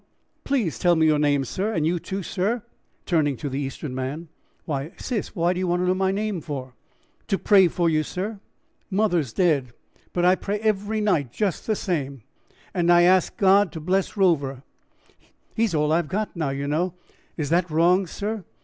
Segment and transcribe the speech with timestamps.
[0.43, 2.63] "Please tell me your name, sir, and you, too, sir,"
[3.05, 4.29] turning to the Eastern man.
[4.65, 6.73] "Why, sis, what do you want to know my name for?"
[7.27, 8.39] "To pray for you, sir;
[8.89, 9.73] mother's dead,
[10.11, 12.23] but I pray every night just the same,
[12.73, 14.63] and I ask God to bless Rover
[15.55, 16.95] he's all I've got now, you know.
[17.37, 18.43] Is that wrong, sir?